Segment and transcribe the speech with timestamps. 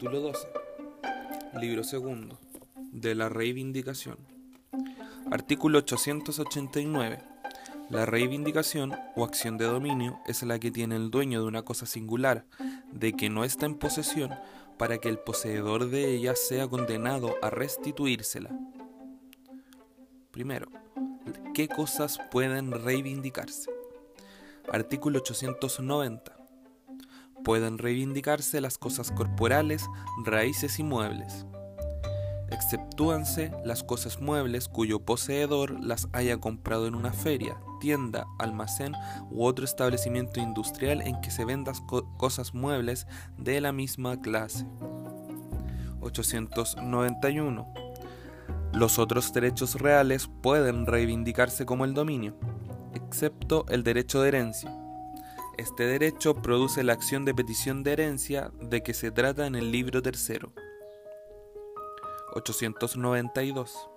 [0.00, 0.48] Capítulo 12.
[1.60, 2.38] Libro segundo.
[2.90, 4.16] De la reivindicación.
[5.30, 7.18] Artículo 889.
[7.90, 11.84] La reivindicación o acción de dominio es la que tiene el dueño de una cosa
[11.84, 12.46] singular,
[12.90, 14.30] de que no está en posesión,
[14.78, 18.58] para que el poseedor de ella sea condenado a restituírsela.
[20.30, 20.70] Primero,
[21.52, 23.70] ¿qué cosas pueden reivindicarse?
[24.66, 26.39] Artículo 890
[27.44, 29.84] pueden reivindicarse las cosas corporales,
[30.24, 31.46] raíces y muebles.
[32.50, 38.92] Exceptúanse las cosas muebles cuyo poseedor las haya comprado en una feria, tienda, almacén
[39.30, 41.74] u otro establecimiento industrial en que se vendan
[42.16, 43.06] cosas muebles
[43.38, 44.66] de la misma clase.
[46.00, 47.72] 891.
[48.72, 52.36] Los otros derechos reales pueden reivindicarse como el dominio,
[52.94, 54.79] excepto el derecho de herencia
[55.58, 59.70] este derecho produce la acción de petición de herencia de que se trata en el
[59.72, 60.52] libro tercero.
[62.34, 63.88] 892.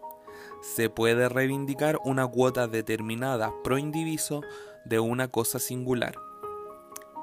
[0.61, 4.41] Se puede reivindicar una cuota determinada pro indiviso
[4.85, 6.15] de una cosa singular.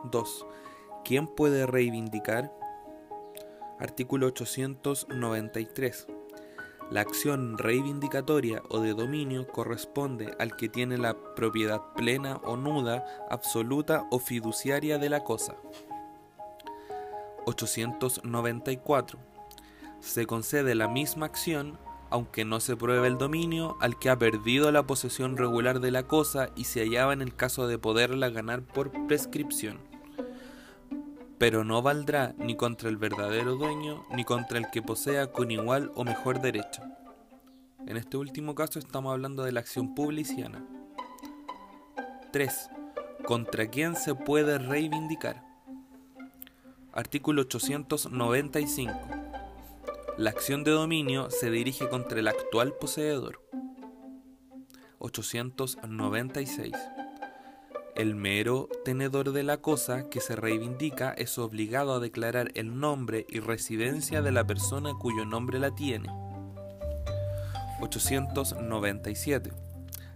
[0.04, 0.46] 2.
[1.04, 2.52] ¿Quién puede reivindicar?
[3.78, 6.06] Artículo 893.
[6.90, 13.04] La acción reivindicatoria o de dominio corresponde al que tiene la propiedad plena o nuda,
[13.30, 15.54] absoluta o fiduciaria de la cosa.
[17.46, 19.18] 894.
[20.00, 21.78] Se concede la misma acción
[22.10, 26.08] aunque no se pruebe el dominio al que ha perdido la posesión regular de la
[26.08, 29.89] cosa y se hallaba en el caso de poderla ganar por prescripción
[31.40, 35.90] pero no valdrá ni contra el verdadero dueño ni contra el que posea con igual
[35.94, 36.82] o mejor derecho.
[37.86, 40.62] En este último caso estamos hablando de la acción publiciana.
[42.30, 42.70] 3.
[43.24, 45.42] ¿Contra quién se puede reivindicar?
[46.92, 48.92] Artículo 895.
[50.18, 53.40] La acción de dominio se dirige contra el actual poseedor.
[54.98, 56.74] 896.
[58.00, 63.26] El mero tenedor de la cosa que se reivindica es obligado a declarar el nombre
[63.28, 66.08] y residencia de la persona cuyo nombre la tiene.
[67.82, 69.52] 897.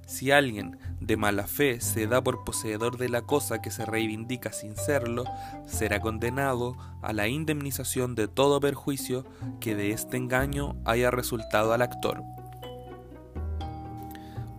[0.07, 4.51] Si alguien de mala fe se da por poseedor de la cosa que se reivindica
[4.51, 5.25] sin serlo,
[5.67, 9.27] será condenado a la indemnización de todo perjuicio
[9.61, 12.23] que de este engaño haya resultado al actor.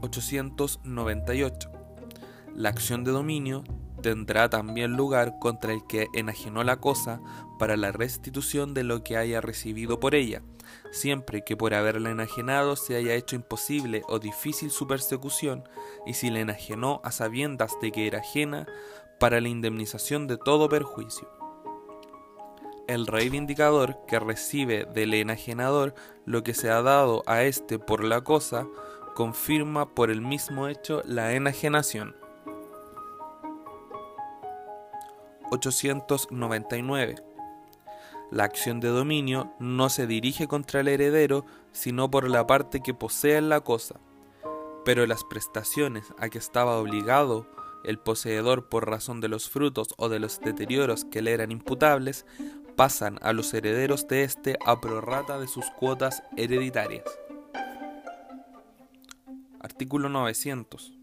[0.02, 1.75] 898.
[2.56, 3.66] La acción de dominio
[4.02, 7.20] tendrá también lugar contra el que enajenó la cosa
[7.60, 10.42] para la restitución de lo que haya recibido por ella,
[10.92, 15.64] siempre que por haberla enajenado se haya hecho imposible o difícil su persecución,
[16.06, 18.68] y si la enajenó a sabiendas de que era ajena,
[19.20, 21.30] para la indemnización de todo perjuicio.
[22.88, 25.94] El reivindicador que recibe del enajenador
[26.26, 28.66] lo que se ha dado a éste por la cosa,
[29.14, 32.16] confirma por el mismo hecho la enajenación.
[35.56, 37.16] 899.
[38.32, 42.94] La acción de dominio no se dirige contra el heredero, sino por la parte que
[42.94, 44.00] posee la cosa.
[44.84, 47.48] Pero las prestaciones a que estaba obligado
[47.84, 52.26] el poseedor por razón de los frutos o de los deterioros que le eran imputables,
[52.76, 57.06] pasan a los herederos de éste a prorrata de sus cuotas hereditarias.
[59.60, 60.94] Artículo 900.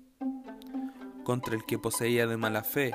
[1.25, 2.93] Contra el que poseía de mala fe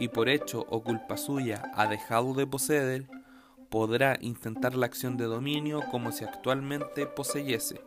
[0.00, 3.06] y por hecho o culpa suya ha dejado de poseer,
[3.68, 7.80] podrá intentar la acción de dominio como si actualmente poseyese.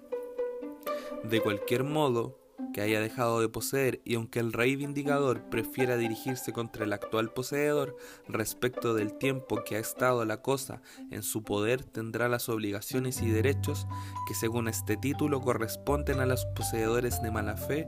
[1.24, 2.40] De cualquier modo
[2.72, 7.98] que haya dejado de poseer y aunque el reivindicador prefiera dirigirse contra el actual poseedor
[8.28, 10.82] respecto del tiempo que ha estado la cosa
[11.12, 13.88] en su poder tendrá las obligaciones y derechos
[14.28, 17.88] que según este título corresponden a los poseedores de mala fe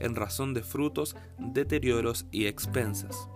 [0.00, 3.28] en razón de frutos, deterioros y expensas.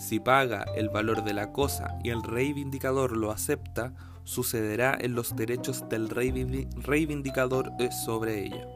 [0.00, 3.92] Si paga el valor de la cosa y el reivindicador lo acepta,
[4.24, 7.70] sucederá en los derechos del reivindicador
[8.06, 8.66] sobre ella.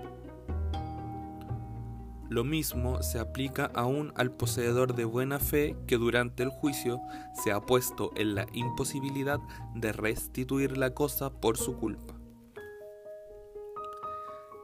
[2.29, 7.01] Lo mismo se aplica aún al poseedor de buena fe que durante el juicio
[7.43, 9.39] se ha puesto en la imposibilidad
[9.75, 12.15] de restituir la cosa por su culpa.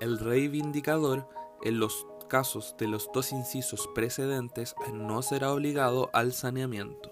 [0.02, 1.26] El reivindicador
[1.62, 7.10] en los casos de los dos incisos precedentes no será obligado al saneamiento.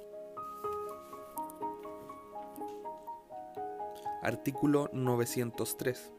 [4.23, 6.13] Artículo 903.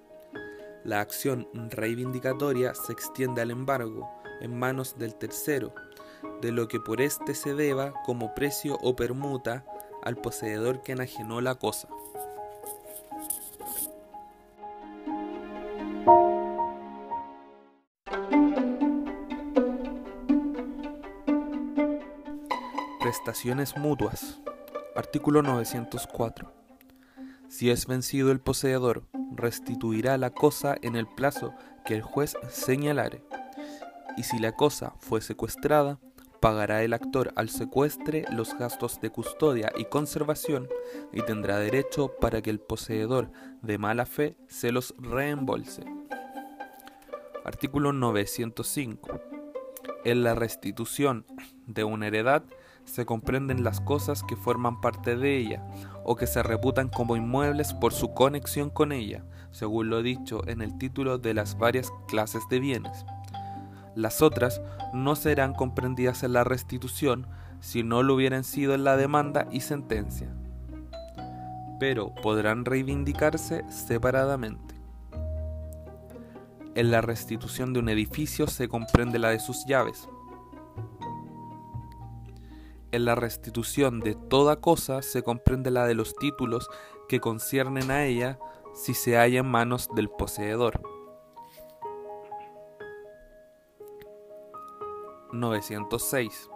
[0.83, 4.09] La acción reivindicatoria se extiende al embargo
[4.41, 5.73] en manos del tercero,
[6.41, 9.65] de lo que por éste se deba como precio o permuta
[10.03, 11.87] al poseedor que enajenó la cosa.
[23.09, 24.39] Prestaciones mutuas.
[24.95, 26.53] Artículo 904.
[27.47, 33.23] Si es vencido el poseedor, restituirá la cosa en el plazo que el juez señalare.
[34.15, 35.97] Y si la cosa fue secuestrada,
[36.39, 40.69] pagará el actor al secuestre los gastos de custodia y conservación
[41.11, 43.31] y tendrá derecho para que el poseedor
[43.63, 45.83] de mala fe se los reembolse.
[47.43, 49.19] Artículo 905.
[50.05, 51.25] En la restitución
[51.65, 52.43] de una heredad
[52.85, 55.63] se comprenden las cosas que forman parte de ella
[56.03, 60.61] o que se reputan como inmuebles por su conexión con ella, según lo dicho en
[60.61, 63.05] el título de las varias clases de bienes.
[63.95, 64.61] Las otras
[64.93, 67.27] no serán comprendidas en la restitución
[67.59, 70.29] si no lo hubieran sido en la demanda y sentencia,
[71.79, 74.75] pero podrán reivindicarse separadamente.
[76.75, 80.07] En la restitución de un edificio se comprende la de sus llaves,
[82.91, 86.69] en la restitución de toda cosa se comprende la de los títulos
[87.07, 88.39] que conciernen a ella
[88.73, 90.81] si se halla en manos del poseedor.
[95.31, 96.49] 906.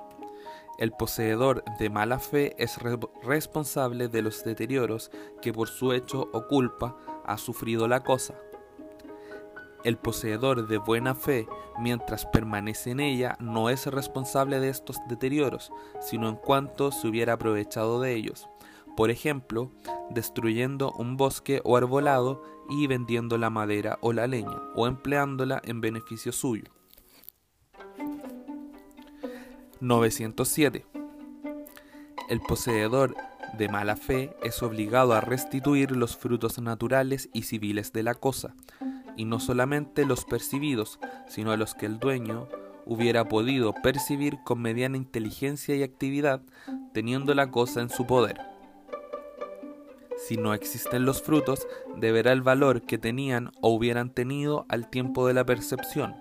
[0.79, 2.77] El poseedor de mala fe es
[3.21, 8.35] responsable de los deterioros que por su hecho o culpa ha sufrido la cosa.
[9.83, 11.47] El poseedor de buena fe,
[11.77, 17.33] mientras permanece en ella, no es responsable de estos deterioros, sino en cuanto se hubiera
[17.33, 18.47] aprovechado de ellos.
[18.95, 19.71] Por ejemplo,
[20.09, 25.81] destruyendo un bosque o arbolado y vendiendo la madera o la leña, o empleándola en
[25.81, 26.65] beneficio suyo.
[29.81, 30.85] 907.
[32.29, 33.15] El poseedor
[33.57, 38.55] de mala fe es obligado a restituir los frutos naturales y civiles de la cosa,
[39.15, 42.47] y no solamente los percibidos, sino los que el dueño
[42.85, 46.41] hubiera podido percibir con mediana inteligencia y actividad,
[46.93, 48.39] teniendo la cosa en su poder.
[50.17, 51.67] Si no existen los frutos,
[51.97, 56.15] deberá el valor que tenían o hubieran tenido al tiempo de la percepción.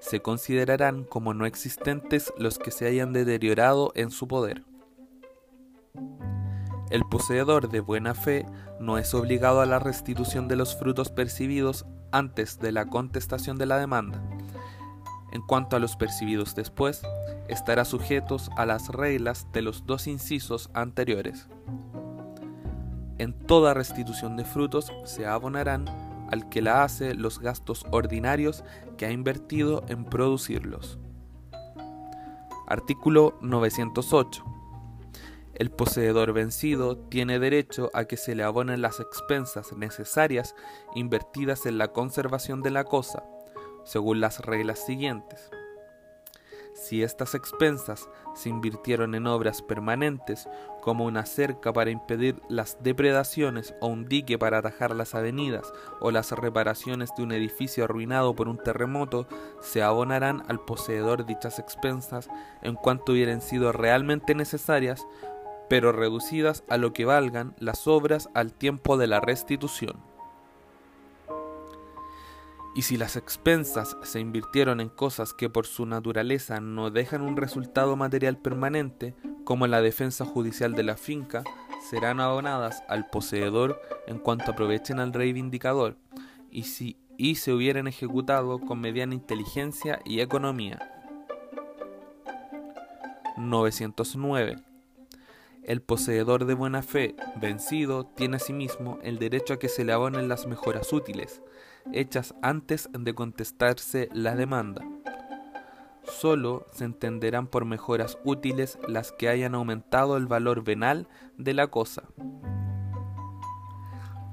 [0.00, 4.64] Se considerarán como no existentes los que se hayan deteriorado en su poder.
[6.90, 8.46] El poseedor de buena fe
[8.80, 13.66] no es obligado a la restitución de los frutos percibidos antes de la contestación de
[13.66, 14.22] la demanda.
[15.32, 17.02] En cuanto a los percibidos después,
[17.48, 21.48] estará sujetos a las reglas de los dos incisos anteriores.
[23.18, 25.86] En toda restitución de frutos se abonarán
[26.30, 28.64] al que la hace los gastos ordinarios
[28.96, 30.98] que ha invertido en producirlos.
[32.66, 34.57] Artículo 908
[35.58, 40.54] el poseedor vencido tiene derecho a que se le abonen las expensas necesarias
[40.94, 43.24] invertidas en la conservación de la cosa,
[43.84, 45.50] según las reglas siguientes.
[46.74, 50.48] Si estas expensas se invirtieron en obras permanentes,
[50.80, 56.12] como una cerca para impedir las depredaciones o un dique para atajar las avenidas o
[56.12, 59.26] las reparaciones de un edificio arruinado por un terremoto,
[59.60, 62.30] se abonarán al poseedor dichas expensas
[62.62, 65.04] en cuanto hubieran sido realmente necesarias
[65.68, 69.96] pero reducidas a lo que valgan las obras al tiempo de la restitución.
[72.74, 77.36] Y si las expensas se invirtieron en cosas que por su naturaleza no dejan un
[77.36, 81.42] resultado material permanente, como la defensa judicial de la finca,
[81.90, 85.96] serán abonadas al poseedor en cuanto aprovechen al reivindicador,
[86.50, 90.78] y si y se hubieran ejecutado con mediana inteligencia y economía.
[93.36, 94.67] 909
[95.68, 100.26] el poseedor de buena fe, vencido, tiene asimismo el derecho a que se le abonen
[100.26, 101.42] las mejoras útiles,
[101.92, 104.82] hechas antes de contestarse la demanda.
[106.04, 111.06] Solo se entenderán por mejoras útiles las que hayan aumentado el valor venal
[111.36, 112.04] de la cosa.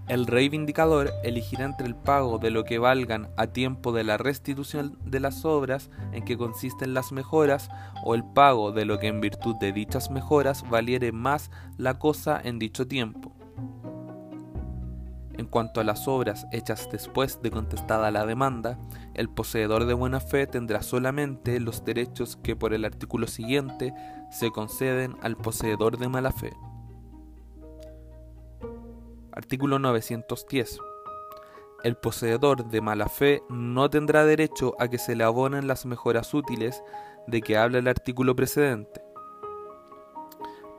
[0.07, 4.99] El reivindicador elegirá entre el pago de lo que valgan a tiempo de la restitución
[5.03, 7.69] de las obras en que consisten las mejoras
[8.03, 12.39] o el pago de lo que en virtud de dichas mejoras valiere más la cosa
[12.43, 13.35] en dicho tiempo.
[15.37, 18.77] En cuanto a las obras hechas después de contestada la demanda,
[19.15, 23.93] el poseedor de buena fe tendrá solamente los derechos que por el artículo siguiente
[24.29, 26.53] se conceden al poseedor de mala fe.
[29.35, 30.79] Artículo 910.
[31.83, 36.33] El poseedor de mala fe no tendrá derecho a que se le abonen las mejoras
[36.33, 36.81] útiles
[37.27, 39.01] de que habla el artículo precedente,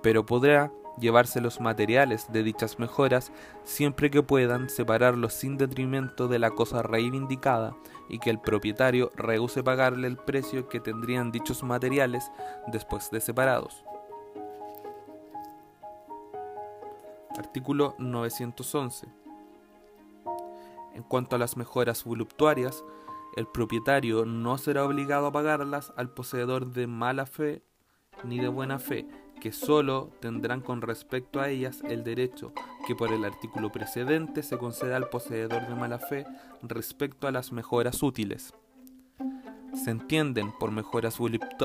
[0.03, 3.31] pero podrá llevarse los materiales de dichas mejoras
[3.63, 7.77] siempre que puedan separarlos sin detrimento de la cosa reivindicada
[8.09, 12.31] y que el propietario rehúse pagarle el precio que tendrían dichos materiales
[12.69, 13.85] después de separados.
[17.38, 19.09] Artículo 911.
[20.95, 22.83] En cuanto a las mejoras voluptuarias,
[23.37, 27.62] el propietario no será obligado a pagarlas al poseedor de mala fe
[28.25, 29.07] ni de buena fe,
[29.40, 32.55] que sólo tendrán con respecto a ellas el derecho
[32.87, 36.25] que por el artículo precedente se conceda al poseedor de mala fe
[36.62, 38.55] respecto a las mejoras útiles.
[39.75, 41.19] Se entienden por mejoras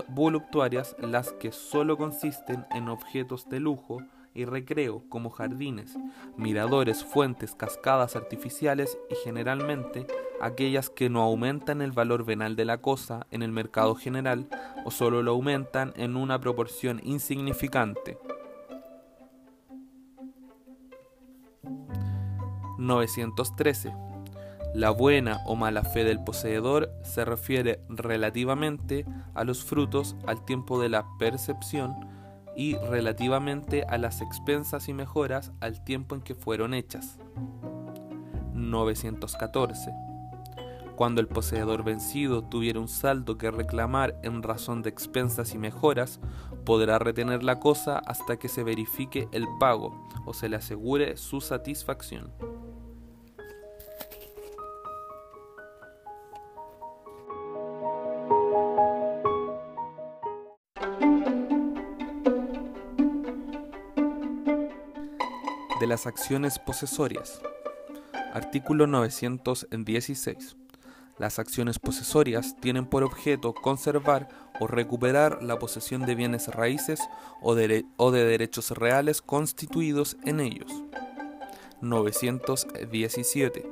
[0.09, 4.01] voluptuarias las que sólo consisten en objetos de lujo
[4.33, 5.97] y recreo como jardines,
[6.37, 10.07] miradores, fuentes, cascadas artificiales y generalmente
[10.39, 14.47] aquellas que no aumentan el valor venal de la cosa en el mercado general
[14.85, 18.17] o solo lo aumentan en una proporción insignificante.
[22.77, 23.93] 913.
[24.73, 30.81] La buena o mala fe del poseedor se refiere relativamente a los frutos al tiempo
[30.81, 31.93] de la percepción
[32.55, 37.17] y relativamente a las expensas y mejoras al tiempo en que fueron hechas.
[38.53, 39.91] 914.
[40.95, 46.19] Cuando el poseedor vencido tuviera un saldo que reclamar en razón de expensas y mejoras,
[46.63, 51.41] podrá retener la cosa hasta que se verifique el pago o se le asegure su
[51.41, 52.31] satisfacción.
[65.81, 67.41] De las acciones posesorias.
[68.35, 70.55] Artículo 916.
[71.17, 77.01] Las acciones posesorias tienen por objeto conservar o recuperar la posesión de bienes raíces
[77.41, 80.71] o de, derechos reales constituidos en ellos.
[81.81, 83.67] 917.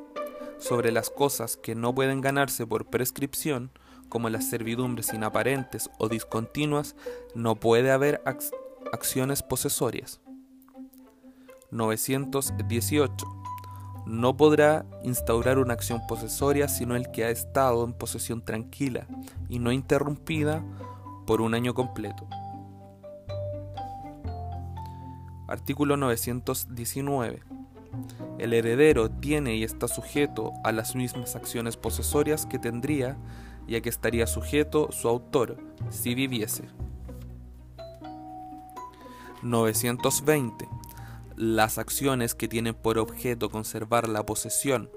[0.57, 3.69] Sobre las cosas que no pueden ganarse por prescripción,
[4.09, 6.95] como las servidumbres inaparentes o discontinuas,
[7.35, 8.23] no puede haber
[8.91, 10.21] acciones posesorias.
[11.71, 13.27] 918.
[14.05, 19.05] No podrá instaurar una acción posesoria sino el que ha estado en posesión tranquila
[19.49, 20.63] y no interrumpida
[21.27, 22.27] por un año completo.
[25.47, 27.43] Artículo 919.
[28.37, 33.17] El heredero tiene y está sujeto a las mismas acciones posesorias que tendría
[33.67, 35.57] y a que estaría sujeto su autor
[35.89, 36.69] si viviese.
[39.41, 40.67] 920
[41.39, 44.91] las acciones que tienen por objeto conservar la posesión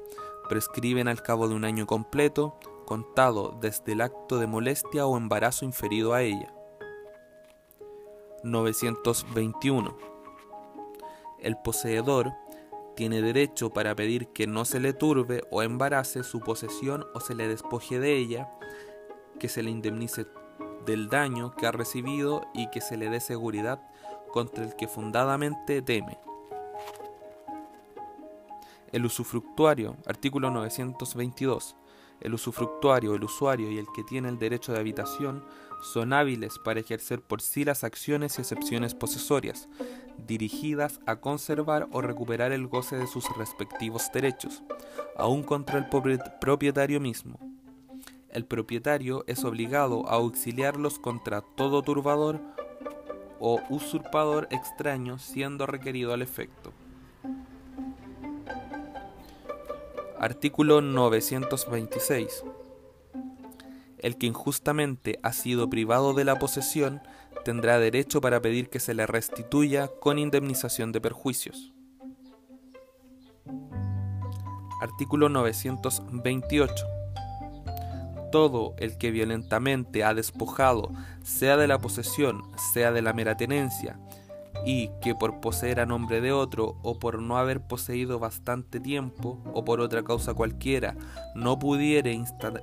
[0.48, 5.64] prescriben al cabo de un año completo, contado desde el acto de molestia o embarazo
[5.64, 6.52] inferido a ella.
[8.42, 9.96] 921.
[11.38, 12.32] El poseedor
[12.96, 17.36] tiene derecho para pedir que no se le turbe o embarace su posesión o se
[17.36, 18.50] le despoje de ella,
[19.38, 20.26] que se le indemnice
[20.86, 23.80] del daño que ha recibido y que se le dé seguridad
[24.32, 26.18] contra el que fundadamente teme.
[28.92, 31.76] El usufructuario, artículo 922.
[32.20, 35.42] El usufructuario, el usuario y el que tiene el derecho de habitación
[35.94, 39.70] son hábiles para ejercer por sí las acciones y excepciones posesorias,
[40.26, 44.62] dirigidas a conservar o recuperar el goce de sus respectivos derechos,
[45.16, 45.86] aun contra el
[46.38, 47.40] propietario mismo.
[48.28, 52.42] El propietario es obligado a auxiliarlos contra todo turbador
[53.40, 56.74] o usurpador extraño siendo requerido al efecto.
[60.22, 62.44] Artículo 926.
[63.98, 67.02] El que injustamente ha sido privado de la posesión
[67.44, 71.74] tendrá derecho para pedir que se le restituya con indemnización de perjuicios.
[74.80, 76.86] Artículo 928.
[78.30, 80.92] Todo el que violentamente ha despojado,
[81.24, 83.98] sea de la posesión, sea de la mera tenencia,
[84.64, 89.38] y que por poseer a nombre de otro o por no haber poseído bastante tiempo
[89.52, 90.94] o por otra causa cualquiera
[91.34, 92.18] no pudiere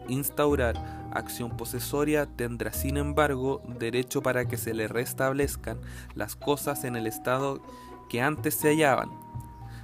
[0.08, 0.76] instaurar
[1.12, 5.80] acción posesoria tendrá sin embargo derecho para que se le restablezcan
[6.16, 7.62] las cosas en el estado
[8.10, 9.10] que antes se hallaban,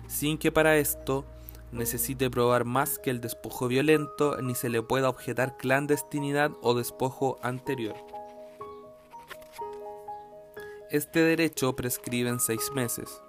[0.07, 1.25] sin que para esto
[1.71, 7.37] necesite probar más que el despojo violento ni se le pueda objetar clandestinidad o despojo
[7.41, 8.14] anterior.
[10.95, 13.21] Este derecho prescribe en seis meses.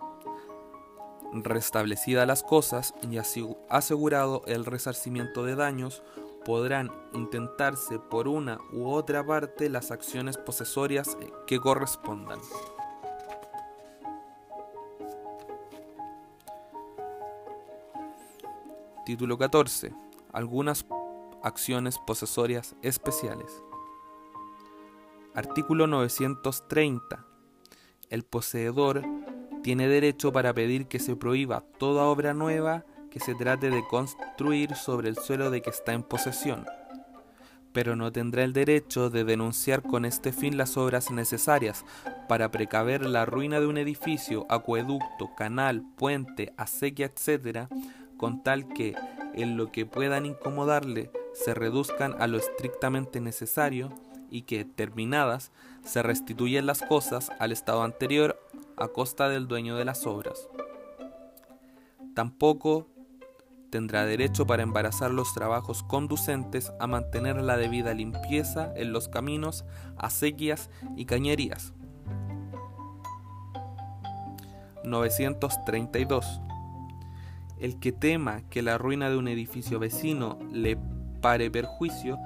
[1.33, 6.05] Restablecidas las cosas y asegurado el resarcimiento de daños,
[6.45, 11.19] podrán intentarse por una u otra parte las acciones posesorias
[11.49, 12.39] que correspondan.
[19.05, 19.93] Título 14.
[20.33, 20.87] Algunas
[21.43, 23.61] acciones posesorias especiales.
[25.35, 27.27] Artículo 930.
[28.09, 29.03] El poseedor
[29.63, 34.77] tiene derecho para pedir que se prohíba toda obra nueva que se trate de construir
[34.77, 36.67] sobre el suelo de que está en posesión,
[37.73, 41.85] pero no tendrá el derecho de denunciar con este fin las obras necesarias
[42.29, 47.69] para precaver la ruina de un edificio, acueducto, canal, puente, acequia, etc.,
[48.17, 48.95] con tal que,
[49.35, 53.93] en lo que puedan incomodarle, se reduzcan a lo estrictamente necesario
[54.31, 55.53] y que, terminadas,
[55.85, 58.41] se restituyen las cosas al estado anterior
[58.77, 60.49] a costa del dueño de las obras.
[62.15, 62.87] Tampoco
[63.71, 69.65] tendrá derecho para embarazar los trabajos conducentes a mantener la debida limpieza en los caminos,
[69.97, 71.73] acequias y cañerías.
[74.85, 76.41] 932
[77.59, 80.79] el que tema que la ruina de un edificio vecino le
[81.21, 82.19] pare perjuicio,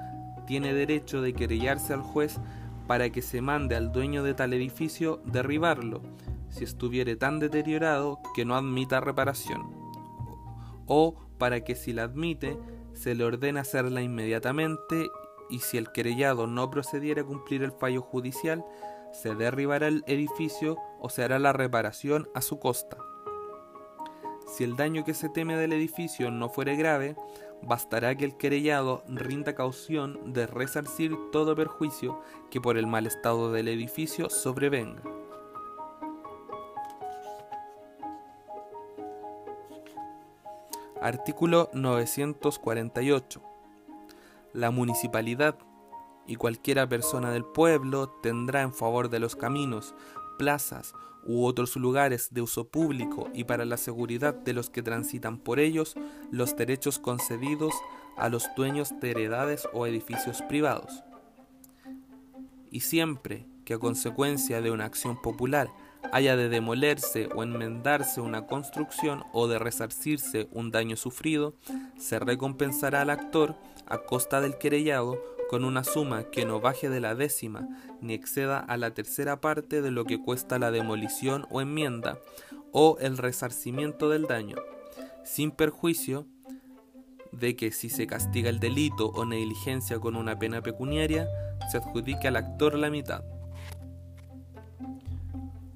[0.51, 2.37] tiene derecho de querellarse al juez
[2.85, 6.01] para que se mande al dueño de tal edificio derribarlo,
[6.49, 9.61] si estuviere tan deteriorado que no admita reparación,
[10.87, 12.57] o para que si la admite,
[12.91, 15.09] se le ordene hacerla inmediatamente
[15.49, 18.65] y si el querellado no procediera a cumplir el fallo judicial,
[19.13, 22.97] se derribará el edificio o se hará la reparación a su costa.
[24.47, 27.15] Si el daño que se teme del edificio no fuere grave,
[27.63, 33.51] bastará que el querellado rinda caución de resarcir todo perjuicio que por el mal estado
[33.51, 35.03] del edificio sobrevenga.
[41.01, 43.41] Artículo 948.
[44.53, 45.55] La municipalidad
[46.27, 49.95] y cualquiera persona del pueblo tendrá en favor de los caminos,
[50.37, 55.37] plazas u otros lugares de uso público y para la seguridad de los que transitan
[55.37, 55.95] por ellos
[56.31, 57.73] los derechos concedidos
[58.17, 61.03] a los dueños de heredades o edificios privados.
[62.71, 65.69] Y siempre que a consecuencia de una acción popular
[66.11, 71.53] haya de demolerse o enmendarse una construcción o de resarcirse un daño sufrido,
[71.97, 77.01] se recompensará al actor a costa del querellado con una suma que no baje de
[77.01, 77.67] la décima
[77.99, 82.17] ni exceda a la tercera parte de lo que cuesta la demolición o enmienda
[82.71, 84.55] o el resarcimiento del daño,
[85.25, 86.25] sin perjuicio
[87.33, 91.27] de que si se castiga el delito o negligencia con una pena pecuniaria,
[91.69, 93.21] se adjudique al actor la mitad.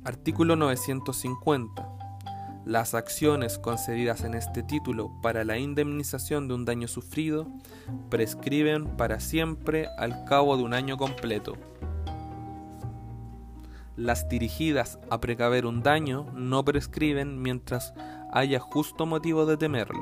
[0.06, 1.95] Artículo 950.
[2.66, 7.46] Las acciones concedidas en este título para la indemnización de un daño sufrido
[8.10, 11.58] prescriben para siempre al cabo de un año completo.
[13.96, 17.94] Las dirigidas a precaver un daño no prescriben mientras
[18.34, 20.02] haya justo motivo de temerlo.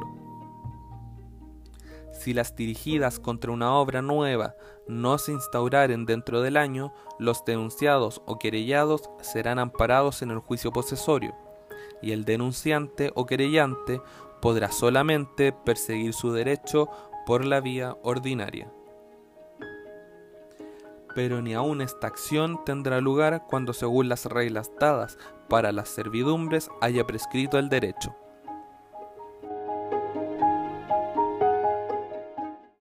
[2.13, 4.55] Si las dirigidas contra una obra nueva
[4.87, 10.71] no se instauraren dentro del año, los denunciados o querellados serán amparados en el juicio
[10.71, 11.42] posesorio
[12.03, 14.01] y el denunciante o querellante
[14.41, 16.89] podrá solamente perseguir su derecho
[17.25, 18.71] por la vía ordinaria.
[21.15, 26.69] Pero ni aun esta acción tendrá lugar cuando según las reglas dadas para las servidumbres
[26.81, 28.15] haya prescrito el derecho.